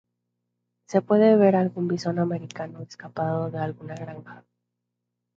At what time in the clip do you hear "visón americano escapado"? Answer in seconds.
1.87-3.51